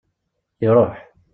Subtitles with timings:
[0.65, 0.93] Iruḥ.